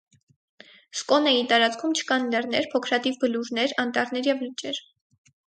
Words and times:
Սկոնեի 1.01 1.43
տարածքում 1.51 1.93
չկան 1.99 2.25
լեռներ, 2.31 2.69
փոքրաթիվ 2.73 3.21
բլուրեներ, 3.27 3.77
անտառներ 3.85 4.33
և 4.33 4.43
լճեր։ 4.49 4.83